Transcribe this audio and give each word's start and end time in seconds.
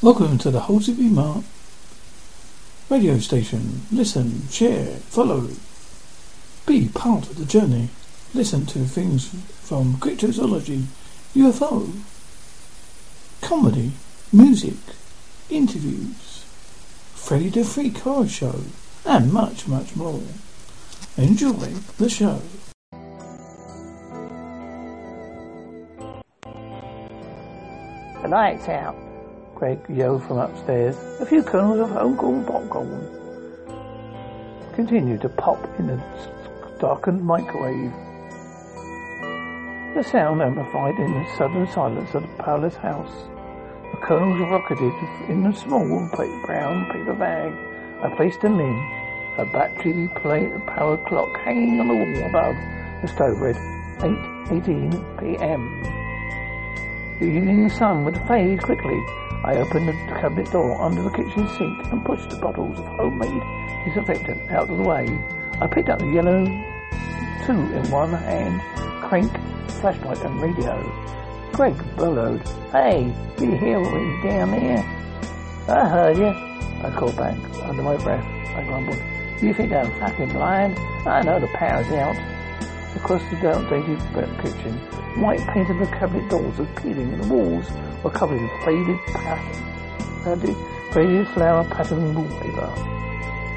Welcome 0.00 0.38
to 0.38 0.52
the 0.52 0.60
Whole 0.60 0.78
City 0.78 1.08
Mark 1.08 1.44
radio 2.88 3.18
station. 3.18 3.82
Listen, 3.90 4.46
share, 4.48 4.94
follow. 5.10 5.48
Be 6.66 6.86
part 6.86 7.28
of 7.28 7.36
the 7.36 7.44
journey. 7.44 7.88
Listen 8.32 8.64
to 8.66 8.84
things 8.84 9.26
from 9.60 9.94
cryptozoology, 9.94 10.84
UFO, 11.34 11.90
comedy, 13.42 13.90
music, 14.32 14.76
interviews, 15.50 16.44
Freddy 17.16 17.48
the 17.48 17.64
Freak 17.64 17.98
Horror 17.98 18.28
Show, 18.28 18.60
and 19.04 19.32
much, 19.32 19.66
much 19.66 19.96
more. 19.96 20.22
Enjoy 21.16 21.74
the 21.98 22.08
show. 22.08 22.40
Lights 28.24 28.68
out. 28.68 29.07
Greg 29.58 29.80
yelled 29.88 30.22
from 30.22 30.38
upstairs. 30.38 30.96
A 31.20 31.26
few 31.26 31.42
kernels 31.42 31.80
of 31.80 31.90
homegrown 31.90 32.44
popcorn 32.44 33.08
continued 34.72 35.20
to 35.22 35.28
pop 35.28 35.58
in 35.80 35.88
the 35.88 36.00
darkened 36.78 37.24
microwave. 37.24 37.92
The 39.96 40.04
sound 40.04 40.42
amplified 40.42 40.94
in 41.00 41.12
the 41.12 41.26
sudden 41.36 41.66
silence 41.72 42.14
of 42.14 42.22
the 42.22 42.28
powerless 42.40 42.76
house. 42.76 43.10
The 43.90 43.98
kernels 44.00 44.38
rocketed 44.42 44.92
in 45.28 45.44
a 45.44 45.52
small 45.52 46.08
brown 46.46 46.92
paper 46.92 47.14
bag. 47.14 47.52
I 48.00 48.14
placed 48.14 48.40
them 48.42 48.60
in. 48.60 48.76
A 49.38 49.44
battery 49.46 50.08
plate 50.22 50.52
power 50.66 50.96
clock 51.08 51.36
hanging 51.38 51.80
on 51.80 51.88
the 51.88 51.94
wall 51.94 52.28
above 52.28 52.54
the 53.02 53.08
stove 53.08 53.40
read 53.40 53.56
8.18 53.98 55.18
p.m. 55.18 55.97
The 57.18 57.26
evening 57.26 57.68
sun 57.68 58.04
would 58.04 58.16
fade 58.28 58.62
quickly. 58.62 58.96
I 59.42 59.56
opened 59.56 59.88
the 59.88 59.92
cabinet 60.20 60.52
door 60.52 60.80
under 60.80 61.02
the 61.02 61.10
kitchen 61.10 61.48
sink 61.58 61.86
and 61.90 62.04
pushed 62.04 62.30
the 62.30 62.36
bottles 62.36 62.78
of 62.78 62.84
homemade 62.86 63.42
disinfectant 63.84 64.48
out 64.52 64.70
of 64.70 64.76
the 64.76 64.84
way. 64.84 65.18
I 65.60 65.66
picked 65.66 65.88
up 65.88 65.98
the 65.98 66.06
yellow 66.06 66.44
two 67.44 67.74
in 67.74 67.90
one 67.90 68.12
hand, 68.12 68.60
crank, 69.02 69.32
flashlight 69.80 70.22
and 70.22 70.40
radio. 70.40 70.78
Greg 71.52 71.74
bellowed, 71.96 72.46
Hey, 72.70 73.12
do 73.36 73.46
you 73.46 73.56
hear 73.56 73.80
what 73.80 73.94
was 73.94 74.22
down 74.22 74.52
there? 74.52 74.78
I 75.66 75.88
heard 75.88 76.18
you. 76.18 76.28
I 76.86 76.94
called 76.96 77.16
back 77.16 77.36
under 77.64 77.82
my 77.82 77.96
breath. 77.96 78.24
I 78.54 78.62
grumbled, 78.62 79.42
You 79.42 79.52
think 79.54 79.72
I'm 79.72 79.90
fucking 79.98 80.28
blind? 80.34 80.78
I 81.04 81.22
know 81.22 81.40
the 81.40 81.48
power's 81.48 81.88
out. 81.88 82.37
Across 82.96 83.22
the 83.30 83.48
outdated 83.48 84.00
kitchen, 84.42 84.74
white 85.20 85.46
painted 85.48 85.78
the 85.78 85.86
cabinet 85.86 86.28
doors 86.30 86.58
were 86.58 86.66
peeling 86.76 87.12
and 87.12 87.24
the 87.24 87.28
walls 87.32 87.66
were 88.02 88.10
covered 88.10 88.38
in 88.38 88.48
faded 88.64 88.98
pattern, 89.06 90.24
faded, 90.24 90.56
faded 90.92 91.28
flower 91.28 91.64
pattern 91.64 92.14
wallpaper. 92.14 92.72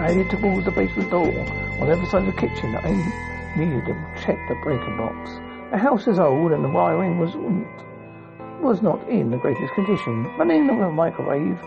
I 0.00 0.12
headed 0.12 0.30
towards 0.30 0.64
the 0.64 0.70
basement 0.70 1.10
door 1.10 1.26
on 1.26 1.86
the 1.86 1.92
other 1.92 2.06
side 2.06 2.26
of 2.26 2.34
the 2.34 2.40
kitchen. 2.40 2.74
I 2.76 3.56
needed 3.56 3.84
to 3.86 3.94
check 4.22 4.38
the 4.48 4.54
breaker 4.62 4.96
box. 4.96 5.30
The 5.70 5.78
house 5.78 6.06
is 6.06 6.18
old 6.18 6.52
and 6.52 6.64
the 6.64 6.68
wiring 6.68 7.18
was 7.18 7.34
was 8.62 8.82
not 8.82 9.08
in 9.08 9.30
the 9.30 9.36
greatest 9.36 9.72
condition. 9.74 10.24
Running 10.36 10.66
the 10.66 10.72
microwave, 10.72 11.58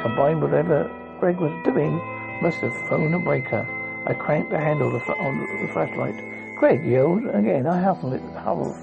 combined 0.00 0.40
with 0.40 0.50
whatever 0.50 0.90
Greg 1.20 1.38
was 1.38 1.52
doing, 1.64 1.96
must 2.40 2.58
have 2.58 2.74
thrown 2.88 3.12
a 3.14 3.18
breaker. 3.18 3.66
I 4.06 4.14
cranked 4.14 4.50
the 4.50 4.58
handle 4.58 4.94
of 4.94 5.04
the, 5.06 5.12
on 5.14 5.40
the 5.40 5.72
flashlight. 5.72 6.24
Greg 6.58 6.84
yelled 6.84 7.24
again. 7.26 7.66
I 7.66 7.78
hurried, 7.78 8.20
hurried 8.34 8.74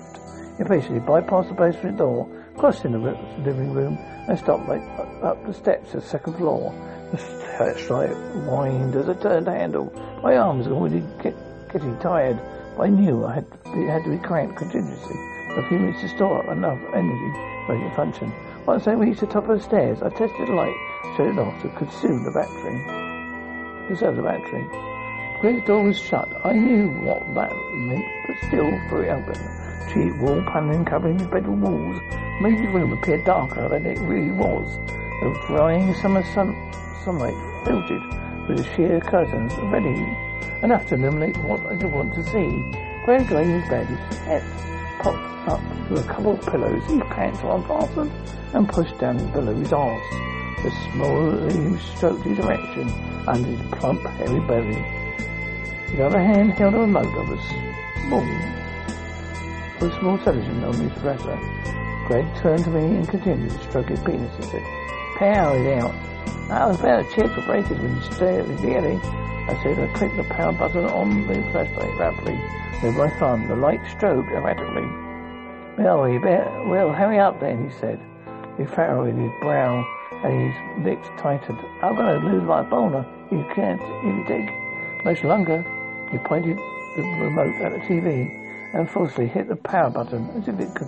impatiently, 0.59 1.01
bypassed 1.01 1.49
the 1.49 1.53
basement 1.53 1.97
door, 1.97 2.27
crossed 2.57 2.85
in 2.85 2.93
the 2.93 2.97
living 2.97 3.73
room, 3.73 3.97
and 4.27 4.39
stopped 4.39 4.67
right 4.67 4.81
up 5.21 5.45
the 5.45 5.53
steps 5.53 5.91
to 5.91 5.99
the 5.99 6.05
second 6.05 6.37
floor. 6.37 6.73
The 7.11 7.17
flashlight 7.17 8.15
whined 8.47 8.95
as 8.95 9.09
I 9.09 9.13
turned 9.15 9.47
the 9.47 9.51
handle. 9.51 9.91
My 10.23 10.37
arms 10.37 10.67
were 10.67 10.75
already 10.75 11.03
get, 11.21 11.35
getting 11.71 11.97
tired, 11.99 12.39
but 12.77 12.83
I 12.83 12.87
knew 12.87 13.25
I 13.25 13.35
had, 13.35 13.45
it 13.65 13.89
had 13.89 14.03
to 14.05 14.09
be 14.09 14.17
cranked 14.17 14.58
continuously 14.58 15.15
a 15.58 15.67
few 15.69 15.80
minutes 15.80 16.02
to 16.02 16.09
store 16.09 16.43
up 16.43 16.49
enough 16.52 16.80
energy 16.93 17.31
for 17.65 17.77
to 17.77 17.95
function. 17.95 18.33
Once 18.65 18.87
I 18.87 18.93
reached 18.93 19.21
the 19.21 19.27
top 19.27 19.47
of 19.47 19.58
the 19.58 19.64
stairs, 19.64 20.02
I 20.02 20.09
tested 20.09 20.47
the 20.47 20.53
light, 20.53 20.75
shut 21.15 21.27
it 21.27 21.39
off 21.39 21.61
to 21.61 21.69
consume 21.69 22.23
the 22.23 22.31
battery. 22.31 23.87
Conserve 23.87 24.17
the 24.17 24.23
battery. 24.23 24.95
Greg's 25.41 25.65
door 25.65 25.83
was 25.83 25.99
shut. 25.99 26.29
I 26.45 26.53
knew 26.53 26.89
what 27.03 27.21
that 27.35 27.51
meant, 27.73 28.05
but 28.25 28.37
still 28.47 28.71
threw 28.87 29.01
it 29.01 29.09
open. 29.09 29.35
Cheap 29.93 30.17
wall 30.17 30.41
paneling 30.51 30.85
covering 30.85 31.17
the 31.17 31.25
bedroom 31.25 31.61
walls 31.61 32.01
made 32.41 32.57
the 32.57 32.67
room 32.67 32.93
appear 32.93 33.17
darker 33.17 33.67
than 33.69 33.85
it 33.85 33.99
really 33.99 34.31
was. 34.31 34.77
The 34.87 35.43
drying 35.47 35.93
summer 35.95 36.23
sun, 36.33 36.55
sunlight 37.03 37.35
filtered 37.65 38.01
through 38.45 38.55
the 38.55 38.75
sheer 38.75 38.99
curtains, 39.01 39.53
ready 39.71 40.17
enough 40.63 40.87
to 40.87 40.95
illuminate 40.95 41.37
what 41.43 41.65
I 41.65 41.75
could 41.75 41.91
want 41.91 42.13
to 42.15 42.23
see. 42.23 42.71
In 43.07 43.19
his 43.19 43.69
bed, 43.69 43.85
his 43.85 44.17
head 44.19 44.43
popped 44.99 45.47
up 45.47 45.61
with 45.91 46.03
a 46.03 46.07
couple 46.07 46.31
of 46.31 46.41
pillows, 46.41 46.83
his 46.85 47.02
pants 47.11 47.43
were 47.43 47.55
unfastened 47.55 48.11
and 48.53 48.67
pushed 48.67 48.97
down 48.97 49.17
below 49.31 49.53
his 49.53 49.71
arse. 49.71 50.02
The 50.63 50.71
slowly 50.91 51.77
stroked 51.77 52.23
his 52.23 52.39
erection 52.39 52.89
under 53.27 53.49
his 53.49 53.61
plump, 53.73 54.02
hairy 54.02 54.39
belly. 54.47 55.05
The 55.95 56.06
other 56.06 56.20
hand 56.20 56.52
held 56.52 56.73
a 56.73 56.80
remote 56.80 57.08
of 57.08 57.30
a 57.30 57.42
small, 58.04 58.20
of 59.80 59.82
a 59.82 60.00
small 60.00 60.17
television 60.17 60.61
on 60.66 60.73
his 60.73 60.92
dresser. 61.00 61.39
Greg 62.08 62.26
turned 62.42 62.66
to 62.66 62.70
me 62.70 62.98
and 62.98 63.08
continued 63.08 63.52
to 63.52 63.64
stroke 63.64 63.88
his 63.88 64.02
penis 64.02 64.36
and 64.36 64.44
said, 64.44 64.64
Power 65.16 65.56
is 65.56 65.82
out. 65.82 65.95
I 66.52 66.67
was 66.67 66.82
about 66.82 67.10
to 67.10 67.16
check 67.16 67.33
the 67.33 67.42
breakers 67.44 67.80
when 67.80 67.95
you 67.95 68.02
stared 68.11 68.50
at 68.50 68.61
the 68.61 68.67
yelling. 68.67 69.00
I 69.00 69.58
said 69.64 69.80
I 69.80 69.88
clicked 69.94 70.17
the 70.17 70.26
power 70.26 70.52
button 70.52 70.83
on 70.83 71.28
the 71.28 71.36
flashlight 71.54 71.98
rapidly. 71.98 72.42
With 72.83 72.98
my 72.98 73.10
thumb, 73.17 73.48
the 73.48 73.56
light 73.56 73.82
strobed 73.86 74.30
erratically. 74.32 75.82
Well, 75.82 76.10
you 76.10 76.20
better, 76.20 76.67
well, 76.67 76.92
hurry 76.92 77.20
up 77.20 77.39
then, 77.39 77.70
he 77.70 77.80
said. 77.80 78.02
He 78.58 78.66
furrowed 78.66 79.16
his 79.16 79.32
brow 79.39 79.88
and 80.26 80.52
his 80.52 80.86
lips 80.86 81.08
tightened. 81.17 81.60
I'm 81.82 81.95
going 81.95 82.20
to 82.20 82.27
lose 82.27 82.44
my 82.44 82.64
boner. 82.64 83.06
You 83.32 83.45
can't, 83.56 83.82
if 83.82 84.04
you 84.04 84.26
take 84.27 85.06
much 85.06 85.23
longer. 85.23 85.64
He 86.11 86.17
pointed 86.20 86.58
the 86.95 87.02
remote 87.02 87.55
at 87.61 87.73
the 87.73 87.80
TV 87.80 88.42
and 88.73 88.89
forcefully 88.89 89.27
hit 89.27 89.48
the 89.48 89.55
power 89.55 89.89
button 89.89 90.30
as 90.32 90.48
if 90.48 90.60
it 90.60 90.73
could, 90.76 90.88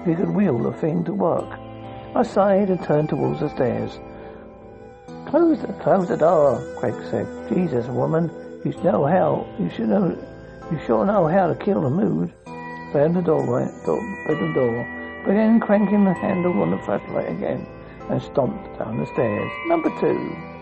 if 0.00 0.06
he 0.06 0.14
could 0.14 0.30
wheel 0.30 0.58
the 0.58 0.72
thing 0.72 1.04
to 1.04 1.14
work. 1.14 1.58
I 2.14 2.22
sighed 2.22 2.70
and 2.70 2.82
turned 2.82 3.08
towards 3.08 3.40
the 3.40 3.48
stairs. 3.50 3.98
Close 5.26 5.60
the, 5.60 5.72
close 5.82 6.08
the 6.08 6.16
door, 6.16 6.62
Craig 6.78 6.94
said. 7.10 7.26
Jesus, 7.48 7.86
woman, 7.88 8.30
you 8.64 8.72
know 8.82 9.04
how, 9.04 9.46
you 9.58 9.68
should 9.70 9.88
know, 9.88 10.16
you 10.70 10.78
sure 10.86 11.04
know 11.04 11.26
how 11.26 11.46
to 11.46 11.54
kill 11.54 11.82
the 11.82 11.90
mood. 11.90 12.32
Slammed 12.92 13.16
the 13.16 13.22
doorway, 13.22 13.66
door, 13.84 14.00
the 14.28 14.52
door, 14.54 15.22
began 15.26 15.60
cranking 15.60 16.04
the 16.04 16.14
handle 16.14 16.62
on 16.62 16.70
the 16.70 16.78
flashlight 16.78 17.30
again, 17.30 17.66
and 18.08 18.22
stomped 18.22 18.78
down 18.78 18.98
the 18.98 19.06
stairs. 19.06 19.50
Number 19.66 19.90
two. 20.00 20.55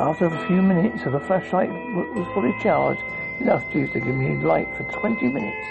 After 0.00 0.26
a 0.26 0.46
few 0.46 0.62
minutes, 0.62 1.04
the 1.04 1.20
flashlight 1.20 1.70
was 1.70 2.26
fully 2.34 2.54
charged, 2.62 3.02
enough 3.40 3.70
juice 3.72 3.90
to 3.92 4.00
give 4.00 4.14
me 4.14 4.36
light 4.36 4.68
for 4.76 4.84
20 4.84 5.28
minutes. 5.28 5.66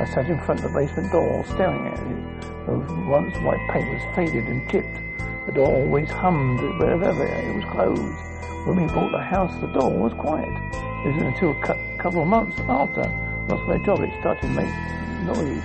I 0.00 0.04
sat 0.04 0.28
in 0.28 0.40
front 0.40 0.64
of 0.64 0.72
the 0.72 0.78
basement 0.78 1.12
door, 1.12 1.44
staring 1.44 1.86
at 1.86 1.98
it. 1.98 3.06
Once 3.06 3.36
white 3.38 3.66
paint 3.70 3.88
was 3.90 4.02
faded 4.14 4.44
and 4.46 4.68
chipped. 4.68 4.98
The 5.46 5.52
door 5.52 5.74
always 5.74 6.10
hummed 6.10 6.60
wherever 6.78 7.24
it 7.24 7.54
was 7.54 7.64
closed. 7.72 8.66
When 8.66 8.76
we 8.82 8.86
bought 8.92 9.12
the 9.12 9.22
house, 9.22 9.54
the 9.60 9.68
door 9.68 9.90
was 9.90 10.12
quiet. 10.14 10.48
It 10.48 11.12
wasn't 11.12 11.34
until 11.34 11.50
a 11.52 11.98
couple 11.98 12.22
of 12.22 12.28
months 12.28 12.58
after 12.68 13.02
lost 13.48 13.66
my 13.66 13.78
job 13.78 14.00
it 14.00 14.10
started 14.20 14.42
to 14.42 14.48
make 14.48 14.74
noise. 15.24 15.62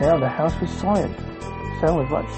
Now 0.00 0.18
the 0.18 0.28
house 0.28 0.60
was 0.60 0.70
silent. 0.70 1.16
Sound 1.80 1.96
was 1.96 2.10
much, 2.10 2.28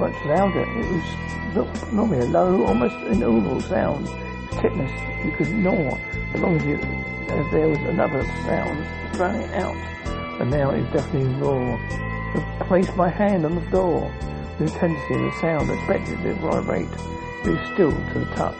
much 0.00 0.24
louder. 0.24 0.62
It 0.62 1.54
was 1.54 1.92
normally 1.92 2.20
a 2.20 2.24
low, 2.24 2.64
almost 2.64 2.96
inaudible 3.06 3.60
sound. 3.60 4.08
Tickness 4.52 4.90
you 5.24 5.30
could 5.32 5.46
ignore 5.46 6.00
as 6.34 6.40
long 6.40 6.56
as, 6.56 6.64
you, 6.64 6.76
as 6.76 7.52
there 7.52 7.68
was 7.68 7.78
another 7.80 8.24
sound 8.46 9.12
drowning 9.12 9.42
it 9.42 9.54
out. 9.54 9.76
But 10.38 10.48
now 10.48 10.70
it's 10.70 10.90
definitely 10.92 11.34
raw. 11.34 11.76
I 12.60 12.64
placed 12.66 12.96
my 12.96 13.10
hand 13.10 13.44
on 13.44 13.56
the 13.56 13.70
door. 13.70 14.10
The 14.58 14.64
intensity 14.64 15.14
of 15.14 15.20
the 15.20 15.40
sound 15.40 15.70
expected 15.70 16.22
to 16.22 16.34
vibrate. 16.34 16.88
It 17.44 17.50
was 17.50 17.72
still 17.74 17.92
to 17.92 18.18
the 18.20 18.34
touch. 18.34 18.56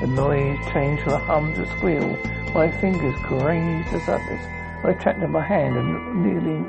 The 0.00 0.06
noise 0.06 0.58
changed 0.72 1.02
from 1.02 1.12
a 1.14 1.18
hum 1.18 1.54
to 1.54 1.62
a 1.62 1.76
squeal. 1.76 2.16
My 2.54 2.70
fingers 2.80 3.18
grazed 3.24 3.92
the 3.92 4.00
surface. 4.00 4.46
I 4.82 4.88
retracted 4.88 5.28
my 5.28 5.42
hand 5.42 5.76
and 5.76 6.22
nearly 6.22 6.64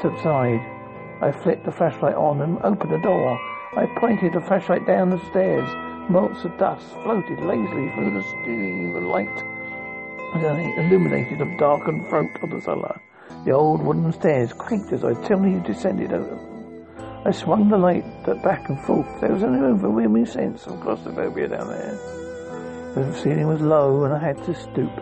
subside. 0.00 0.75
I 1.20 1.32
flipped 1.32 1.64
the 1.64 1.72
flashlight 1.72 2.14
on 2.14 2.42
and 2.42 2.58
opened 2.62 2.92
the 2.92 2.98
door. 2.98 3.38
I 3.76 3.86
pointed 3.98 4.34
the 4.34 4.40
flashlight 4.40 4.86
down 4.86 5.10
the 5.10 5.24
stairs. 5.30 5.68
Motes 6.10 6.44
of 6.44 6.56
dust 6.58 6.86
floated 7.02 7.40
lazily 7.40 7.90
through 7.94 8.12
the 8.12 8.98
of 8.98 9.02
light 9.04 9.44
illuminated 10.34 11.38
the 11.38 11.56
darkened 11.58 12.06
front 12.08 12.30
of 12.42 12.50
the 12.50 12.60
cellar. 12.60 13.00
The 13.44 13.52
old 13.52 13.82
wooden 13.82 14.12
stairs 14.12 14.52
creaked 14.52 14.92
as 14.92 15.04
I 15.04 15.14
timidly 15.26 15.60
descended 15.60 16.12
over 16.12 16.28
them. 16.28 16.86
I 17.24 17.30
swung 17.30 17.68
the 17.68 17.78
light 17.78 18.04
back 18.42 18.68
and 18.68 18.78
forth. 18.80 19.20
There 19.20 19.32
was 19.32 19.42
an 19.42 19.64
overwhelming 19.64 20.26
sense 20.26 20.66
of 20.66 20.80
claustrophobia 20.80 21.48
down 21.48 21.68
there. 21.68 21.98
The 22.94 23.14
ceiling 23.14 23.48
was 23.48 23.60
low 23.60 24.04
and 24.04 24.14
I 24.14 24.18
had 24.18 24.42
to 24.44 24.54
stoop. 24.54 24.92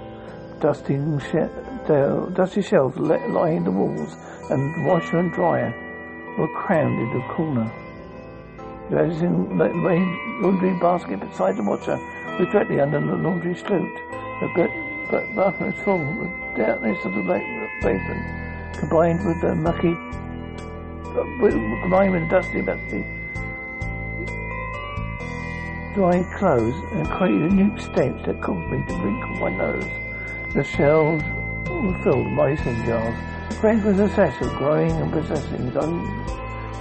Dusty, 0.60 0.94
she- 1.30 2.32
dusty 2.34 2.62
shelves 2.62 2.96
lined 2.96 3.66
the 3.66 3.72
walls 3.72 4.16
and 4.50 4.86
washer 4.86 5.18
and 5.18 5.32
dryer 5.32 5.74
were 6.38 6.48
crammed 6.48 7.00
into 7.00 7.18
a 7.18 7.28
corner. 7.34 7.70
The 8.90 9.06
laundry 10.40 10.74
basket 10.78 11.20
beside 11.20 11.56
the 11.56 11.62
washer 11.62 11.98
was 12.38 12.48
directly 12.52 12.80
under 12.80 13.00
the 13.00 13.16
laundry 13.16 13.54
chute. 13.54 13.68
The 13.70 14.70
bathroom 15.34 15.72
was 15.72 15.80
full. 15.84 15.98
The 15.98 16.62
darkness 16.62 17.04
of 17.04 17.14
the 17.14 17.22
basement, 17.82 18.76
combined 18.78 19.24
with 19.26 19.40
the 19.40 19.54
mucky, 19.54 19.96
uh, 21.10 21.24
combined 21.82 22.12
with 22.12 22.22
the 22.22 22.28
dusty, 22.30 22.62
dusty, 22.62 23.06
dry 25.94 26.22
clothes, 26.36 26.74
and 26.92 27.08
created 27.08 27.52
new 27.52 27.78
stench 27.78 28.24
that 28.26 28.40
caused 28.40 28.70
me 28.70 28.84
to 28.86 28.94
wrinkle 28.94 29.36
my 29.40 29.50
nose. 29.50 29.90
The 30.52 30.64
shelves 30.64 31.24
were 31.70 32.02
filled 32.02 32.26
with 32.26 32.34
mason 32.34 32.84
jars. 32.86 33.16
Frank 33.64 33.82
was 33.82 33.98
obsessed 33.98 34.38
with 34.42 34.54
growing 34.58 34.90
and 34.90 35.10
possessing 35.10 35.64
his 35.64 35.76
own, 35.76 36.04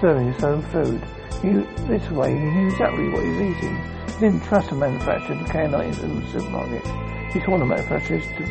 serving 0.01 0.33
his 0.33 0.43
own 0.43 0.61
food. 0.63 1.01
He, 1.41 1.51
this 1.87 2.11
way, 2.11 2.33
he 2.37 2.43
knew 2.43 2.67
exactly 2.67 3.07
what 3.07 3.23
he 3.23 3.29
was 3.29 3.39
eating. 3.39 3.77
He 4.07 4.19
didn't 4.19 4.43
trust 4.43 4.69
the 4.69 4.75
manufacturer 4.75 5.37
of 5.37 5.47
canned 5.47 5.73
in 5.75 6.19
the 6.19 6.27
supermarket. 6.29 6.85
He 7.31 7.39
called 7.39 7.61
the 7.61 7.65
manufacturers 7.67 8.25
to, 8.25 8.43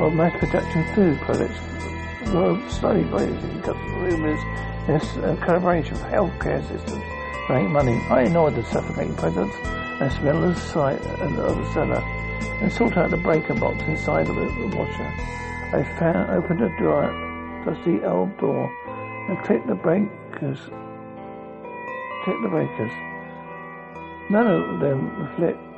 of 0.00 0.14
mass 0.14 0.38
production 0.38 0.94
food 0.94 1.18
products 1.22 1.58
were 2.32 2.70
slowly 2.70 3.02
raising 3.02 3.62
rumors 3.98 4.40
and 4.86 5.02
a 5.24 5.36
collaboration 5.44 5.94
of 5.94 6.02
healthcare 6.02 6.62
systems 6.68 7.02
to 7.48 7.52
make 7.52 7.68
money. 7.68 8.00
I 8.10 8.22
ignored 8.26 8.54
the 8.54 8.62
suffocating 8.62 9.16
presence 9.16 9.52
and 9.64 10.12
smelled 10.12 10.54
the 10.54 10.60
sight 10.60 11.00
of 11.00 11.34
the 11.34 11.72
cellar 11.72 12.00
and 12.62 12.72
sought 12.72 12.96
out 12.96 13.10
the 13.10 13.16
breaker 13.16 13.54
box 13.54 13.82
inside 13.88 14.28
of 14.28 14.36
the 14.36 14.76
washer. 14.76 15.49
I 15.72 15.84
found, 15.98 16.30
opened 16.30 16.60
the 16.60 16.74
door, 16.78 17.10
dusty 17.64 18.02
old 18.04 18.36
door 18.38 18.70
and 19.28 19.38
clicked 19.44 19.66
the 19.66 19.74
breakers 19.74 20.58
Check 22.24 22.34
the 22.42 22.48
breakers. 22.48 22.92
None 24.28 24.46
of 24.46 24.80
them 24.80 25.28
flipped. 25.36 25.69